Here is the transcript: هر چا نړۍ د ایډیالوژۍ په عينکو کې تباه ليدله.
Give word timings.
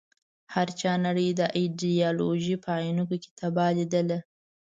هر 0.53 0.67
چا 0.79 0.91
نړۍ 1.05 1.29
د 1.39 1.41
ایډیالوژۍ 1.57 2.55
په 2.63 2.71
عينکو 2.81 3.15
کې 3.21 3.29
تباه 3.39 3.71
ليدله. 3.77 4.19